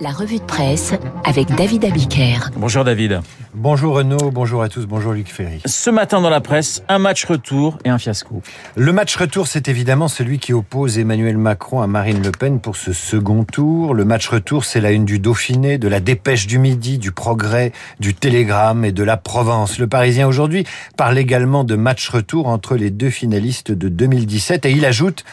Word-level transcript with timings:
La 0.00 0.10
revue 0.10 0.38
de 0.38 0.44
presse 0.44 0.94
avec 1.24 1.48
David 1.54 1.84
Abiker. 1.84 2.50
Bonjour 2.56 2.84
David. 2.84 3.20
Bonjour 3.54 3.96
Renaud, 3.96 4.30
bonjour 4.30 4.62
à 4.62 4.68
tous, 4.68 4.86
bonjour 4.86 5.12
Luc 5.12 5.28
Ferry. 5.28 5.60
Ce 5.66 5.90
matin 5.90 6.20
dans 6.20 6.30
la 6.30 6.40
presse, 6.40 6.82
un 6.88 6.98
match 6.98 7.24
retour 7.26 7.76
et 7.84 7.90
un 7.90 7.98
fiasco. 7.98 8.42
Le 8.76 8.92
match 8.92 9.16
retour, 9.16 9.46
c'est 9.46 9.68
évidemment 9.68 10.08
celui 10.08 10.38
qui 10.38 10.52
oppose 10.52 10.98
Emmanuel 10.98 11.36
Macron 11.36 11.82
à 11.82 11.86
Marine 11.86 12.22
Le 12.22 12.30
Pen 12.30 12.60
pour 12.60 12.76
ce 12.76 12.92
second 12.92 13.44
tour. 13.44 13.92
Le 13.92 14.04
match 14.04 14.28
retour, 14.28 14.64
c'est 14.64 14.80
la 14.80 14.92
une 14.92 15.04
du 15.04 15.18
Dauphiné, 15.18 15.76
de 15.76 15.88
la 15.88 16.00
Dépêche 16.00 16.46
du 16.46 16.58
Midi, 16.58 16.98
du 16.98 17.12
Progrès, 17.12 17.72
du 17.98 18.14
Télégramme 18.14 18.84
et 18.84 18.92
de 18.92 19.02
la 19.02 19.16
Provence. 19.16 19.78
Le 19.78 19.86
Parisien 19.86 20.28
aujourd'hui 20.28 20.64
parle 20.96 21.18
également 21.18 21.64
de 21.64 21.76
match 21.76 22.08
retour 22.08 22.46
entre 22.46 22.76
les 22.76 22.90
deux 22.90 23.10
finalistes 23.10 23.72
de 23.72 23.88
2017 23.88 24.64
et 24.66 24.70
il 24.70 24.84
ajoute 24.84 25.24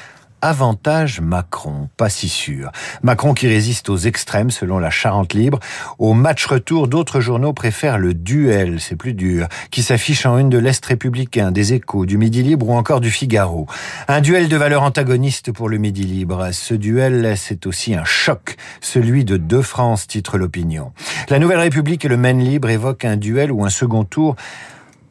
Avantage 0.47 1.19
Macron, 1.19 1.89
pas 1.97 2.07
si 2.07 2.29
sûr. 2.29 2.71
Macron 3.03 3.33
qui 3.33 3.49
résiste 3.49 3.89
aux 3.89 3.97
extrêmes 3.97 4.49
selon 4.49 4.79
la 4.79 4.89
Charente 4.89 5.33
Libre. 5.33 5.59
Au 5.99 6.13
match 6.13 6.45
retour, 6.45 6.87
d'autres 6.87 7.19
journaux 7.19 7.51
préfèrent 7.51 7.97
le 7.97 8.13
duel, 8.13 8.79
c'est 8.79 8.95
plus 8.95 9.13
dur, 9.13 9.49
qui 9.71 9.83
s'affiche 9.83 10.25
en 10.25 10.37
une 10.37 10.47
de 10.47 10.57
l'Est 10.57 10.85
républicain, 10.85 11.51
des 11.51 11.73
Échos, 11.73 12.05
du 12.05 12.17
Midi 12.17 12.43
Libre 12.43 12.69
ou 12.69 12.77
encore 12.77 13.01
du 13.01 13.11
Figaro. 13.11 13.67
Un 14.07 14.21
duel 14.21 14.47
de 14.47 14.55
valeurs 14.55 14.83
antagonistes 14.83 15.51
pour 15.51 15.67
le 15.67 15.79
Midi 15.79 16.03
Libre. 16.03 16.47
Ce 16.53 16.73
duel, 16.73 17.33
c'est 17.35 17.67
aussi 17.67 17.93
un 17.93 18.05
choc, 18.05 18.55
celui 18.79 19.25
de 19.25 19.35
deux 19.35 19.61
France, 19.61 20.07
titre 20.07 20.37
l'opinion. 20.37 20.93
La 21.27 21.39
Nouvelle 21.39 21.59
République 21.59 22.05
et 22.05 22.07
le 22.07 22.15
Maine 22.15 22.39
Libre 22.39 22.69
évoquent 22.69 23.03
un 23.03 23.17
duel 23.17 23.51
ou 23.51 23.65
un 23.65 23.69
second 23.69 24.05
tour 24.05 24.37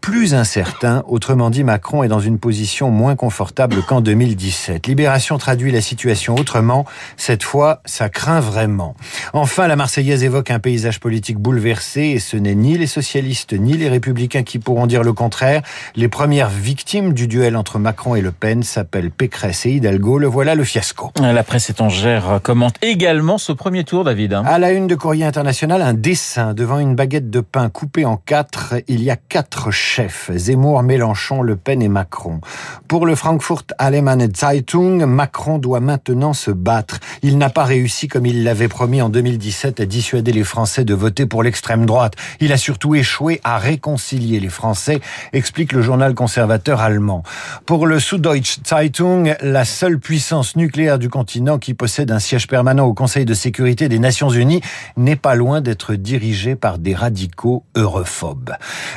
plus 0.06 0.34
incertain. 0.34 1.02
Autrement 1.08 1.50
dit, 1.50 1.64
Macron 1.64 2.04
est 2.04 2.08
dans 2.08 2.20
une 2.20 2.38
position 2.38 2.92
moins 2.92 3.16
confortable 3.16 3.82
qu'en 3.82 4.00
2017. 4.00 4.86
Libération 4.86 5.36
traduit 5.36 5.72
la 5.72 5.80
situation 5.80 6.36
autrement. 6.36 6.84
Cette 7.16 7.42
fois, 7.42 7.80
ça 7.86 8.08
craint 8.08 8.38
vraiment. 8.38 8.94
Enfin, 9.32 9.66
la 9.66 9.74
Marseillaise 9.74 10.22
évoque 10.22 10.52
un 10.52 10.60
paysage 10.60 11.00
politique 11.00 11.38
bouleversé 11.38 12.02
et 12.02 12.18
ce 12.20 12.36
n'est 12.36 12.54
ni 12.54 12.78
les 12.78 12.86
socialistes 12.86 13.52
ni 13.52 13.72
les 13.72 13.88
républicains 13.88 14.44
qui 14.44 14.60
pourront 14.60 14.86
dire 14.86 15.02
le 15.02 15.12
contraire. 15.12 15.62
Les 15.96 16.06
premières 16.06 16.50
victimes 16.50 17.12
du 17.12 17.26
duel 17.26 17.56
entre 17.56 17.80
Macron 17.80 18.14
et 18.14 18.20
Le 18.20 18.30
Pen 18.30 18.62
s'appellent 18.62 19.10
Pécresse 19.10 19.66
et 19.66 19.72
Hidalgo. 19.72 20.20
Le 20.20 20.28
voilà 20.28 20.54
le 20.54 20.62
fiasco. 20.62 21.10
La 21.20 21.42
presse 21.42 21.68
étrangère 21.68 22.38
commente 22.44 22.76
également 22.80 23.38
ce 23.38 23.50
premier 23.50 23.82
tour, 23.82 24.04
David. 24.04 24.34
hein. 24.34 24.44
À 24.46 24.60
la 24.60 24.70
une 24.70 24.86
de 24.86 24.94
Courrier 24.94 25.24
International, 25.24 25.82
un 25.82 25.94
dessin 25.94 26.54
devant 26.54 26.78
une 26.78 26.94
baguette 26.94 27.28
de 27.28 27.40
pain 27.40 27.70
coupée 27.70 28.04
en 28.04 28.18
quatre. 28.18 28.74
Il 28.86 29.02
y 29.02 29.10
a 29.10 29.16
quatre 29.16 29.72
chefs. 29.96 30.30
Zemmour, 30.34 30.82
Mélenchon, 30.82 31.40
Le 31.40 31.56
Pen 31.56 31.80
et 31.80 31.88
Macron. 31.88 32.42
Pour 32.86 33.06
le 33.06 33.14
Frankfurt 33.14 33.64
Allgemeine 33.78 34.28
Zeitung, 34.34 35.06
Macron 35.06 35.56
doit 35.56 35.80
maintenant 35.80 36.34
se 36.34 36.50
battre. 36.50 36.98
Il 37.22 37.38
n'a 37.38 37.48
pas 37.48 37.64
réussi 37.64 38.06
comme 38.06 38.26
il 38.26 38.44
l'avait 38.44 38.68
promis 38.68 39.00
en 39.00 39.08
2017 39.08 39.80
à 39.80 39.86
dissuader 39.86 40.32
les 40.32 40.44
Français 40.44 40.84
de 40.84 40.92
voter 40.92 41.24
pour 41.24 41.42
l'extrême 41.42 41.86
droite. 41.86 42.12
Il 42.40 42.52
a 42.52 42.58
surtout 42.58 42.94
échoué 42.94 43.40
à 43.42 43.56
réconcilier 43.56 44.38
les 44.38 44.50
Français, 44.50 45.00
explique 45.32 45.72
le 45.72 45.80
journal 45.80 46.14
conservateur 46.14 46.82
allemand. 46.82 47.22
Pour 47.64 47.86
le 47.86 47.98
Süddeutsche 47.98 48.58
Zeitung, 48.66 49.34
la 49.40 49.64
seule 49.64 49.98
puissance 49.98 50.56
nucléaire 50.56 50.98
du 50.98 51.08
continent 51.08 51.56
qui 51.58 51.72
possède 51.72 52.10
un 52.10 52.18
siège 52.18 52.48
permanent 52.48 52.84
au 52.84 52.92
Conseil 52.92 53.24
de 53.24 53.32
sécurité 53.32 53.88
des 53.88 53.98
Nations 53.98 54.28
Unies 54.28 54.60
n'est 54.98 55.16
pas 55.16 55.36
loin 55.36 55.62
d'être 55.62 55.94
dirigée 55.94 56.54
par 56.54 56.76
des 56.76 56.94
radicaux 56.94 57.64
europhobes. 57.74 58.52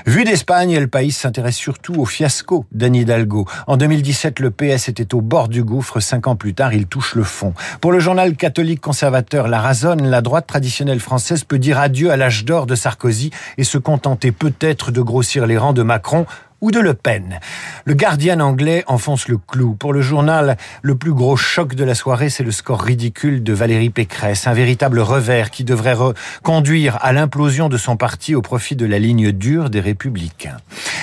Vu 0.06 0.26
d'Espagne, 0.26 0.79
S'intéresse 1.10 1.56
surtout 1.56 1.96
au 1.96 2.06
fiasco 2.06 2.66
d'Anne 2.72 2.96
Hidalgo. 2.96 3.46
En 3.68 3.78
2017, 3.78 4.40
le 4.40 4.52
PS 4.52 4.88
était 4.88 5.14
au 5.14 5.22
bord 5.22 5.48
du 5.48 5.64
gouffre. 5.64 6.00
Cinq 6.00 6.28
ans 6.28 6.36
plus 6.36 6.54
tard, 6.54 6.74
il 6.74 6.86
touche 6.86 7.16
le 7.16 7.24
fond. 7.24 7.54
Pour 7.82 7.92
le 7.92 8.00
journal 8.00 8.36
catholique 8.36 8.82
conservateur 8.82 9.48
La 9.48 9.60
Razonne, 9.60 10.08
la 10.08 10.22
droite 10.22 10.48
traditionnelle 10.48 11.00
française 11.00 11.44
peut 11.44 11.60
dire 11.60 11.80
adieu 11.80 12.12
à 12.12 12.18
l'âge 12.18 12.46
d'or 12.46 12.66
de 12.66 12.76
Sarkozy 12.76 13.32
et 13.58 13.64
se 13.64 13.78
contenter 13.78 14.32
peut-être 14.32 14.92
de 14.92 15.02
grossir 15.02 15.46
les 15.48 15.58
rangs 15.58 15.74
de 15.74 15.84
Macron 15.84 16.26
ou 16.62 16.72
de 16.72 16.80
Le 16.80 16.94
Pen. 16.94 17.40
Le 17.86 17.94
Guardian 17.94 18.40
anglais 18.40 18.84
enfonce 18.88 19.28
le 19.28 19.38
clou. 19.38 19.76
Pour 19.76 19.94
le 19.94 20.02
journal, 20.02 20.58
le 20.82 20.96
plus 20.96 21.14
gros 21.14 21.38
choc 21.38 21.76
de 21.76 21.84
la 21.84 21.96
soirée, 21.96 22.30
c'est 22.30 22.44
le 22.44 22.52
score 22.52 22.82
ridicule 22.82 23.44
de 23.44 23.54
Valérie 23.54 23.90
Pécresse, 23.90 24.48
un 24.48 24.54
véritable 24.54 25.00
revers 25.00 25.52
qui 25.52 25.64
devrait 25.64 25.96
conduire 26.44 26.98
à 27.02 27.14
l'implosion 27.14 27.70
de 27.70 27.78
son 27.78 27.98
parti 27.98 28.36
au 28.36 28.42
profit 28.42 28.76
de 28.76 28.86
la 28.86 29.00
ligne 29.00 29.32
dure 29.32 29.70
des 29.70 29.80
républicains. 29.80 30.58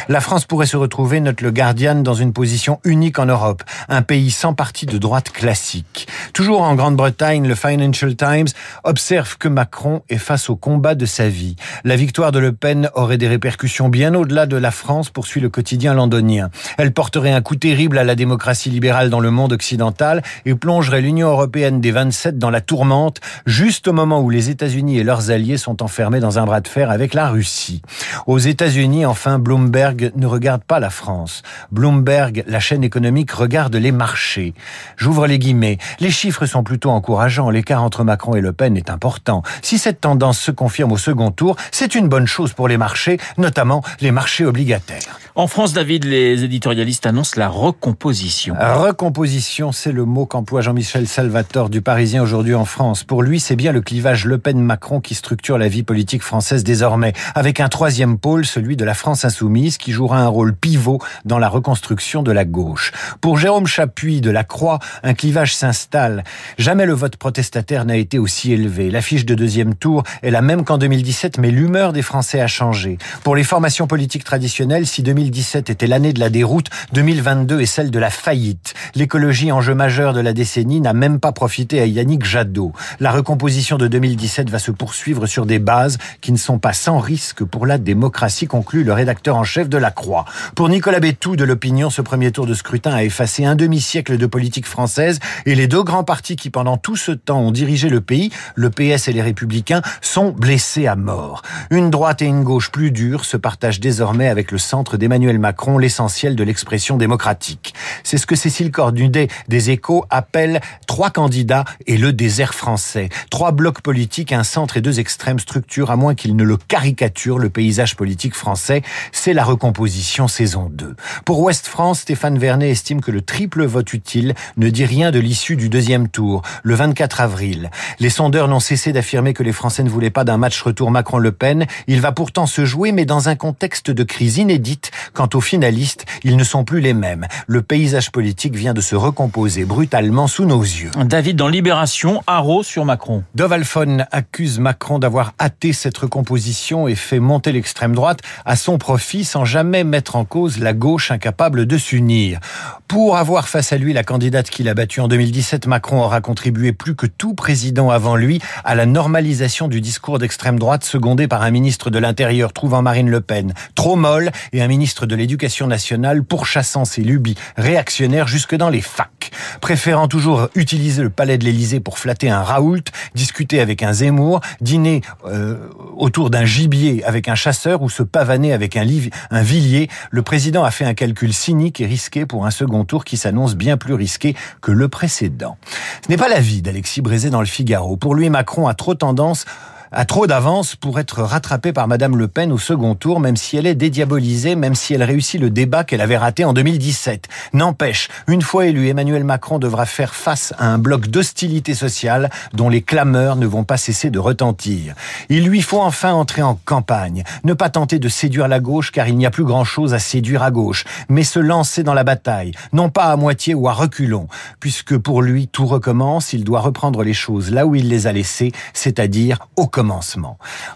La 0.09 0.21
France 0.21 0.45
pourrait 0.45 0.67
se 0.67 0.77
retrouver, 0.77 1.21
note 1.21 1.41
le 1.41 1.51
Guardian, 1.51 1.97
dans 1.97 2.15
une 2.15 2.33
position 2.33 2.79
unique 2.85 3.19
en 3.19 3.27
Europe, 3.27 3.65
un 3.89 4.03
pays 4.03 4.31
sans 4.31 4.55
parti 4.55 4.87
de 4.87 4.99
droite 4.99 5.31
classique. 5.31 6.07
Toujours 6.33 6.63
en 6.63 6.77
Grande-Bretagne, 6.77 7.49
le 7.49 7.55
Financial 7.57 8.15
Times 8.15 8.47
observe 8.85 9.37
que 9.37 9.49
Macron 9.49 10.03
est 10.09 10.19
face 10.19 10.49
au 10.49 10.55
combat 10.55 10.95
de 10.95 11.07
sa 11.07 11.29
vie. 11.29 11.57
La 11.83 11.97
victoire 11.97 12.31
de 12.31 12.39
Le 12.39 12.53
Pen 12.53 12.89
aurait 12.95 13.19
des 13.19 13.27
répercussions 13.27 13.89
bien 13.89 14.15
au-delà 14.15 14.47
de 14.47 14.57
la 14.57 14.71
France, 14.71 15.11
poursuit 15.11 15.41
le 15.41 15.46
quotidien 15.49 15.95
londonien. 15.95 16.51
Elle 16.79 16.93
porterait 16.93 17.33
un 17.33 17.43
coup 17.43 17.57
terrible 17.57 17.99
à 17.99 18.05
la 18.05 18.15
démocratie 18.15 18.71
libérale 18.71 19.11
dans 19.11 19.21
le 19.21 19.31
monde 19.31 19.53
occidental 19.53 20.23
et 20.45 20.55
plongerait 20.55 21.01
l'Union 21.01 21.29
européenne 21.29 21.81
des 21.81 21.91
27 21.91 22.39
dans 22.39 22.51
la 22.51 22.61
tourmente, 22.61 23.21
juste 23.47 23.89
au 23.89 23.93
moment 23.93 24.21
où 24.21 24.31
les 24.31 24.51
États-Unis 24.51 24.99
et 24.99 25.05
leurs 25.05 25.31
alliés 25.31 25.57
sont 25.57 25.83
enfermés 25.83 26.21
dans 26.21 26.39
un 26.39 26.45
bras 26.45 26.61
de 26.61 26.69
fer 26.69 26.91
avec 26.91 27.15
la 27.15 27.29
Russie. 27.29 27.83
Aux 28.27 28.39
États-Unis, 28.39 29.07
enfin, 29.07 29.39
Bloomberg 29.39 30.13
ne 30.17 30.27
regarde 30.27 30.63
pas 30.63 30.81
la 30.81 30.91
France. 30.91 31.43
Bloomberg, 31.71 32.45
la 32.47 32.61
chaîne 32.61 32.85
économique, 32.85 33.31
regarde 33.33 33.77
les 33.77 33.93
marchés. 33.93 34.55
J'ouvre 34.97 35.27
les 35.27 35.39
guillemets. 35.39 35.79
Les 36.01 36.11
chiffres 36.11 36.47
sont 36.47 36.63
plutôt 36.63 36.91
encourageants. 36.91 37.51
L'écart 37.51 37.83
entre 37.83 38.05
Macron 38.05 38.35
et 38.35 38.41
Le 38.41 38.53
Pen 38.53 38.77
est 38.77 38.91
important. 38.91 39.43
Si 39.63 39.79
cette 39.79 40.01
tendance 40.01 40.39
se 40.39 40.51
confirme 40.51 40.93
au 40.93 40.99
second 40.99 41.31
tour, 41.31 41.57
c'est 41.71 41.95
une 41.95 42.09
bonne 42.09 42.27
chose 42.27 42.53
pour 42.53 42.69
les 42.69 42.77
marchés, 42.77 43.19
notamment 43.39 43.83
les 44.01 44.11
marchés 44.11 44.45
obligataires. 44.45 45.19
En 45.39 45.49
France, 45.49 45.75
David, 45.75 46.05
les 46.05 46.45
éditorialistes 46.45 47.05
annoncent 47.05 47.39
la 47.39 47.51
recomposition. 47.51 48.55
Recomposition, 48.59 49.71
c'est 49.71 49.93
le 49.93 50.07
mot 50.07 50.25
qu'emploie 50.25 50.63
Jean-Michel 50.63 51.07
Salvatore 51.07 51.69
du 51.69 51.83
Parisien 51.83 52.23
aujourd'hui 52.23 52.55
en 52.55 52.65
France. 52.65 53.05
Pour 53.05 53.23
lui, 53.23 53.39
c'est 53.39 53.55
bien 53.55 53.73
le 53.73 53.83
clivage 53.83 54.25
Le 54.25 54.39
Pen-Macron 54.39 55.03
qui 55.03 55.15
structure 55.15 55.59
la 55.59 55.69
vie 55.69 55.83
politique 55.83 56.23
française 56.23 56.65
désormais, 56.65 57.13
avec 57.35 57.61
un 57.61 57.69
troisième 57.69 58.17
pôle, 58.17 58.47
celui 58.47 58.79
de 58.79 58.85
la 58.87 58.95
France 58.95 59.27
insoumise, 59.27 59.77
qui 59.77 59.93
jouera 59.93 60.21
un 60.21 60.27
rôle 60.27 60.55
pivot 60.55 61.03
dans 61.27 61.39
la 61.39 61.51
reconstruction 61.51 62.23
de 62.23 62.33
la 62.33 62.47
gauche. 62.47 62.93
Pour 63.21 63.37
Jérôme 63.37 63.67
Chapuis 63.67 64.23
de 64.23 64.31
la 64.31 64.43
Croix, 64.43 64.79
un 65.03 65.13
clivage 65.13 65.55
s'installe. 65.55 66.25
Jamais 66.57 66.87
le 66.87 66.95
vote 66.95 67.19
protestataire 67.19 67.85
n'a 67.85 67.97
été 67.97 68.19
aussi 68.19 68.55
élevé. 68.55 68.89
L'affiche 68.89 69.27
de 69.27 69.35
deuxième 69.35 69.75
tour 69.75 70.03
est 70.23 70.31
la 70.31 70.41
même 70.41 70.65
qu'en 70.65 70.79
2017, 70.79 71.37
mais 71.37 71.51
l'humeur 71.51 71.93
des 71.93 72.01
Français 72.01 72.41
a 72.41 72.47
changé. 72.47 72.97
Pour 73.23 73.37
les 73.37 73.45
formations 73.45 73.87
politiques 73.87 74.25
traditionnelles, 74.25 74.87
si 74.87 75.03
2017 75.27 75.71
était 75.71 75.89
l'année 75.89 76.13
de 76.13 76.21
la 76.21 76.31
déroute, 76.31 76.69
2022 76.93 77.61
est 77.61 77.67
celle 77.67 77.91
de 77.91 77.99
la 77.99 78.11
faillite. 78.11 78.75
L'écologie, 78.95 79.51
enjeu 79.51 79.75
majeur 79.75 80.13
de 80.13 80.21
la 80.21 80.33
décennie, 80.33 80.81
n'a 80.81 80.93
même 80.93 81.19
pas 81.19 81.33
profité 81.33 81.81
à 81.81 81.87
Yannick 81.87 82.25
Jadot. 82.25 82.73
La 83.01 83.11
recomposition 83.11 83.77
de 83.77 83.89
2017 83.89 84.49
va 84.51 84.61
se 84.61 84.71
poursuivre 84.71 85.27
sur 85.27 85.45
des 85.45 85.59
bases 85.59 85.99
qui 86.21 86.31
ne 86.31 86.37
sont 86.37 86.61
pas 86.61 86.73
sans 86.73 87.01
risque 87.01 87.43
pour 87.43 87.67
la 87.67 87.79
démocratie, 87.79 88.47
conclut 88.47 88.85
le 88.85 88.93
rédacteur 88.93 89.35
en 89.35 89.43
chef 89.43 89.69
de 89.69 89.79
La 89.79 89.91
Croix. 89.91 90.27
Pour 90.55 90.69
Nicolas 90.69 91.01
Bétou 91.01 91.35
de 91.35 91.43
l'Opinion, 91.43 91.91
ce 91.91 92.03
premier 92.03 92.31
tour 92.31 92.47
de 92.47 92.55
scrutin 92.55 92.95
a 92.95 93.03
effacé 93.03 93.45
un 93.45 93.57
demi-siècle 93.57 94.19
de 94.19 94.27
politique 94.27 94.67
française 94.67 95.19
et 95.45 95.57
les 95.57 95.67
deux 95.67 95.83
grands 95.83 96.05
partis 96.05 96.37
qui 96.37 96.51
pendant 96.51 96.77
tout 96.77 96.97
ce 96.97 97.11
temps 97.11 97.41
ont 97.41 97.51
dirigé 97.51 97.89
le 97.89 98.01
pays, 98.01 98.31
le 98.55 98.71
PS 98.71 99.09
et 99.09 99.13
les 99.13 99.23
Républicains, 99.23 99.83
sont 100.03 100.31
blessés 100.31 100.87
à 100.87 100.95
mort. 100.95 101.43
Une 101.71 101.91
droite 101.91 102.23
et 102.23 102.27
une 102.27 102.45
gauche 102.45 102.71
plus 102.71 102.93
dures 102.93 103.25
se 103.25 103.37
partagent 103.37 103.81
désormais 103.81 104.29
avec 104.29 104.53
le 104.53 104.59
centre 104.59 104.97
d'Emmanuel 105.17 105.39
Macron 105.39 105.79
l'essentiel 105.79 106.37
de 106.37 106.45
l'expression 106.45 106.99
démocratique. 106.99 107.73
C'est 108.05 108.19
ce 108.19 108.27
que 108.27 108.37
Cécile 108.37 108.71
Cornudet 108.71 109.29
des 109.49 109.71
Échos 109.71 110.05
appelle 110.11 110.61
trois 110.87 111.09
candidats 111.09 111.65
et 111.87 111.97
le 111.97 112.13
désert 112.13 112.53
français. 112.53 113.09
Trois 113.31 113.53
blocs 113.53 113.81
politiques, 113.81 114.33
un 114.33 114.45
centre 114.45 114.77
et 114.77 114.83
deux 114.83 115.01
extrêmes 115.01 115.39
structures, 115.39 115.91
à 115.91 115.97
moins 115.97 116.15
qu'ils 116.15 116.37
ne 116.37 116.45
le 116.45 116.59
caricaturent, 116.59 117.39
le 117.39 117.49
paysage 117.49 117.97
politique 117.97 118.35
français. 118.35 118.83
C'est 119.11 119.33
la 119.33 119.43
recomposition 119.43 120.29
saison 120.29 120.69
2. 120.71 120.95
Pour 121.25 121.41
Ouest 121.41 121.67
France, 121.67 122.01
Stéphane 122.01 122.37
Vernet 122.37 122.71
estime 122.71 123.01
que 123.01 123.11
le 123.11 123.23
triple 123.23 123.65
vote 123.65 123.95
utile 123.95 124.35
ne 124.59 124.69
dit 124.69 124.85
rien 124.85 125.13
de 125.13 125.19
l'issue 125.19 125.57
du 125.57 125.71
deuxième 125.71 126.09
tour, 126.09 126.43
le 126.63 126.75
24 126.75 127.23
avril. 127.23 127.71
Les 128.01 128.11
sondeurs 128.11 128.49
n'ont 128.49 128.61
cessé 128.61 128.93
d'affirmer 128.93 129.33
que 129.33 129.43
les 129.43 129.53
Français 129.53 129.83
ne 129.83 129.89
voulaient 129.89 130.11
pas 130.11 130.25
d'un 130.25 130.37
match 130.37 130.61
retour 130.61 130.91
Macron-Le 130.91 131.33
Pen. 131.33 131.67
Il 131.87 132.03
va 132.03 132.13
pourtant 132.13 132.45
se 132.45 132.67
jouer, 132.67 132.93
mais 132.93 133.07
dans 133.07 133.31
un 133.31 133.35
contexte 133.35 133.91
de 133.91 134.03
crise 134.03 134.37
inédite. 134.37 134.91
Quant 135.13 135.29
aux 135.35 135.41
finalistes, 135.41 136.07
ils 136.25 136.37
ne 136.37 136.45
sont 136.45 136.65
plus 136.65 136.81
les 136.81 136.95
mêmes. 136.95 137.27
Le 137.47 137.63
paysage 137.63 138.11
politique 138.11 138.55
vient 138.55 138.75
de 138.75 138.81
se 138.81 138.97
recomposer 138.97 139.65
brutalement 139.65 140.27
sous 140.27 140.45
nos 140.45 140.63
yeux. 140.63 140.91
David, 141.05 141.37
dans 141.37 141.49
Libération, 141.49 142.23
haro 142.27 142.63
sur 142.63 142.85
Macron. 142.85 143.25
Dov 143.35 143.53
Alphon 143.53 144.05
accuse 144.11 144.59
Macron 144.59 144.99
d'avoir 144.99 145.33
hâté 145.41 145.73
cette 145.73 145.99
recomposition 145.99 146.89
et 146.89 146.95
fait 146.95 147.21
monter 147.21 147.53
l'extrême 147.53 147.95
droite 147.95 148.21
à 148.45 148.57
son 148.57 148.79
profit 148.79 149.25
sans 149.25 149.45
jamais 149.45 149.85
mettre 149.85 150.17
en 150.17 150.25
cause 150.25 150.59
la 150.59 150.73
gauche 150.73 151.11
incapable 151.11 151.67
de 151.67 151.79
s'unir. 151.79 152.41
Pour 152.89 153.17
avoir 153.17 153.49
face 153.49 153.73
à 153.73 153.79
lui 153.79 153.93
la 153.93 154.05
candidate 154.05 154.49
qu'il 154.49 154.69
a 154.69 154.75
battue 154.75 155.01
en 155.01 155.09
2017, 155.09 155.67
Macron 155.67 156.03
aura 156.03 156.21
contribué 156.21 156.73
plus 156.73 156.95
que 156.95 157.07
tout 157.07 157.35
président 157.35 157.91
avant 157.91 158.15
lui 158.15 158.41
à 158.65 158.77
la 158.77 158.87
normalisation 158.87 159.67
du 159.67 159.81
discours 159.81 160.19
d'extrême 160.19 160.59
droite 160.59 160.85
secondé 160.85 161.27
par 161.27 161.43
un 161.43 161.51
ministre 161.51 161.91
de 161.91 161.99
l'Intérieur 161.99 162.53
trouvant 162.53 162.83
Marine 162.83 163.11
Le 163.11 163.21
Pen 163.21 163.55
trop 163.75 163.97
molle 163.97 164.31
et 164.53 164.63
un 164.63 164.69
ministre 164.69 165.05
de 165.05 165.17
l'Éducation 165.17 165.67
nationale 165.67 166.23
pourchassant 166.23 166.85
ses 166.85 167.03
lubies 167.03 167.37
réactionnaires 167.57 168.29
jusque 168.29 168.55
dans 168.55 168.71
les 168.71 168.83
facs. 168.83 169.16
Préférant 169.61 170.09
toujours 170.09 170.49
utiliser 170.55 171.03
le 171.03 171.11
palais 171.11 171.39
de 171.39 171.45
l'Élysée 171.45 171.81
pour 171.81 171.99
flatter 171.99 172.31
un 172.31 172.43
Raoult, 172.43 172.83
discuter 173.15 173.61
avec 173.61 173.83
un 173.83 173.93
Zemmour, 173.93 174.41
dîner 174.61 175.03
euh, 175.27 175.57
autour 175.97 176.31
d'un 176.31 176.45
gibier 176.45 177.05
avec 177.05 177.29
un 177.29 177.35
chasseur 177.35 177.83
ou 177.83 177.91
se 177.91 178.03
pavaner 178.03 178.53
avec 178.53 178.77
un, 178.77 178.87
un 179.31 179.43
villier, 179.43 179.89
le 180.11 180.23
président 180.23 180.65
a 180.65 180.71
fait 180.71 180.85
un 180.85 180.95
calcul 180.95 181.33
cynique 181.33 181.81
et 181.81 181.87
risqué 181.87 182.27
pour 182.27 182.47
un 182.47 182.51
second 182.51 182.85
tour 182.85 183.05
qui 183.05 183.17
s'annonce 183.17 183.57
bien 183.57 183.77
plus 183.77 183.95
risqué 183.95 184.35
que 184.61 184.73
le 184.73 184.89
précédent. 184.89 185.57
Ce 186.05 186.11
n'est 186.11 186.17
pas 186.17 186.29
la 186.29 186.41
vie 186.41 186.63
d'Alexis 186.63 187.03
Brézé 187.03 187.31
dans 187.31 187.41
le 187.41 187.47
Figaro. 187.47 187.97
Pour 187.97 188.15
lui, 188.15 188.31
Macron 188.31 188.67
a 188.67 188.75
trop 188.75 188.95
tendance 188.95 189.45
a 189.93 190.05
trop 190.05 190.27
d'avance 190.27 190.77
pour 190.77 190.99
être 190.99 191.23
rattrapée 191.23 191.73
par 191.73 191.89
Madame 191.89 192.17
Le 192.17 192.29
Pen 192.29 192.53
au 192.53 192.59
second 192.59 192.95
tour, 192.95 193.21
même 193.21 193.37
si 193.37 193.57
elle 193.57 193.67
est 193.67 193.75
dédiabolisée, 193.75 194.57
même 194.57 194.75
si 194.75 194.95
elle 194.95 195.03
réussit 195.03 195.41
le 195.41 195.51
débat 195.51 195.85
qu'elle 195.85 196.01
avait 196.01 196.17
raté 196.17 196.45
en 196.45 196.53
2017. 196.53 197.29
N'empêche, 197.53 198.09
une 198.29 198.43
fois 198.43 198.67
élu, 198.67 198.89
Emmanuel 198.89 199.25
Macron 199.25 199.59
devra 199.59 199.87
faire 199.87 200.15
face 200.15 200.53
à 200.59 200.67
un 200.67 200.79
bloc 200.79 201.09
d'hostilité 201.09 201.75
sociale 201.75 202.31
dont 202.53 202.69
les 202.69 202.83
clameurs 202.83 203.37
ne 203.37 203.47
vont 203.47 203.65
pas 203.65 203.77
cesser 203.77 204.11
de 204.11 204.19
retentir. 204.19 204.95
Il 205.29 205.47
lui 205.47 205.63
faut 205.63 205.81
enfin 205.81 206.13
entrer 206.13 206.43
en 206.43 206.59
campagne, 206.65 207.25
ne 207.45 207.55
pas 207.55 207.71
tenter 207.71 207.99
de 207.99 208.09
séduire 208.09 208.49
la 208.49 208.61
gauche 208.61 208.93
car 208.93 209.09
il 209.09 209.17
n'y 209.17 209.27
a 209.27 209.31
plus 209.31 209.45
grand 209.45 209.65
chose 209.65 209.95
à 209.95 209.99
séduire 209.99 210.43
à 210.43 210.51
gauche, 210.51 210.85
mais 211.09 211.23
se 211.23 211.39
lancer 211.39 211.83
dans 211.83 211.95
la 211.95 212.05
bataille, 212.05 212.53
non 212.73 212.91
pas 212.91 213.05
à 213.05 213.17
moitié 213.17 213.55
ou 213.55 213.69
à 213.69 213.73
reculons, 213.73 214.29
puisque 214.61 214.97
pour 214.97 215.23
lui 215.23 215.49
tout 215.49 215.67
recommence, 215.67 216.33
il 216.33 216.45
doit 216.45 216.61
reprendre 216.61 217.03
les 217.03 217.15
choses 217.15 217.51
là 217.51 217.67
où 217.67 217.75
il 217.75 217.89
les 217.89 218.07
a 218.07 218.13
laissées, 218.13 218.53
c'est-à-dire 218.73 219.49
au 219.57 219.67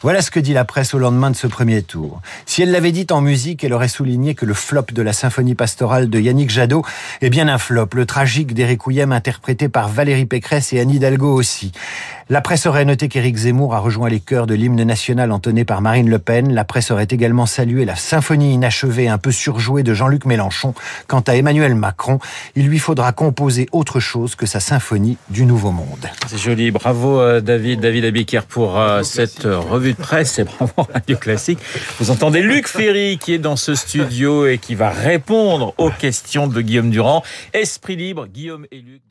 Voilà 0.02 0.22
ce 0.22 0.30
que 0.30 0.40
dit 0.40 0.52
la 0.52 0.64
presse 0.64 0.94
au 0.94 0.98
lendemain 0.98 1.30
de 1.30 1.36
ce 1.36 1.46
premier 1.46 1.82
tour. 1.82 2.20
Si 2.46 2.62
elle 2.62 2.70
l'avait 2.70 2.92
dit 2.92 3.06
en 3.10 3.20
musique, 3.20 3.64
elle 3.64 3.72
aurait 3.72 3.88
souligné 3.88 4.34
que 4.34 4.46
le 4.46 4.54
flop 4.54 4.86
de 4.92 5.02
la 5.02 5.12
symphonie 5.12 5.54
pastorale 5.54 6.10
de 6.10 6.20
Yannick 6.20 6.50
Jadot 6.50 6.84
est 7.20 7.30
bien 7.30 7.48
un 7.48 7.58
flop, 7.58 7.88
le 7.94 8.06
tragique 8.06 8.54
d'Éric 8.54 8.86
Ouyem 8.86 9.12
interprété 9.12 9.68
par 9.68 9.88
Valérie 9.88 10.26
Pécresse 10.26 10.72
et 10.72 10.80
Anne 10.80 10.90
Hidalgo 10.90 11.32
aussi. 11.32 11.72
La 12.30 12.40
presse 12.40 12.66
aurait 12.66 12.84
noté 12.84 13.08
qu'Éric 13.08 13.36
Zemmour 13.36 13.74
a 13.74 13.80
rejoint 13.80 14.08
les 14.08 14.20
chœurs 14.20 14.46
de 14.46 14.54
l'hymne 14.54 14.84
national 14.84 15.32
entonné 15.32 15.64
par 15.64 15.80
Marine 15.80 16.08
Le 16.08 16.20
Pen. 16.20 16.54
La 16.54 16.64
presse 16.64 16.92
aurait 16.92 17.08
également 17.10 17.44
salué 17.44 17.84
la 17.84 17.96
symphonie 17.96 18.54
inachevée 18.54 19.08
un 19.08 19.18
peu 19.18 19.32
surjouée 19.32 19.82
de 19.82 19.94
Jean-Luc 19.94 20.26
Mélenchon. 20.26 20.72
Quant 21.08 21.24
à 21.26 21.34
Emmanuel 21.34 21.74
Macron, 21.74 22.20
il 22.54 22.68
lui 22.68 22.78
faudra 22.78 23.10
composer 23.10 23.68
autre 23.72 23.98
chose 23.98 24.36
que 24.36 24.46
sa 24.46 24.60
symphonie 24.60 25.16
du 25.28 25.44
Nouveau 25.44 25.72
Monde. 25.72 26.08
C'est 26.28 26.38
joli. 26.38 26.70
Bravo 26.70 27.20
euh, 27.20 27.40
David, 27.40 27.80
David 27.80 28.04
Abiker 28.04 28.42
pour 28.48 28.78
euh, 28.90 29.02
cette 29.02 29.44
revue 29.44 29.92
de 29.92 29.98
presse 29.98 30.38
et 30.38 30.44
bravo 30.44 30.72
Radio 30.92 31.16
Classique. 31.16 31.58
Vous 31.98 32.10
entendez 32.10 32.42
Luc 32.42 32.68
Ferry 32.68 33.18
qui 33.18 33.34
est 33.34 33.38
dans 33.38 33.56
ce 33.56 33.74
studio 33.74 34.46
et 34.46 34.58
qui 34.58 34.74
va 34.74 34.90
répondre 34.90 35.74
aux 35.78 35.90
questions 35.90 36.46
de 36.46 36.60
Guillaume 36.60 36.90
Durand. 36.90 37.22
Esprit 37.52 37.96
libre, 37.96 38.26
Guillaume 38.26 38.66
et 38.70 38.80
Luc. 38.80 39.02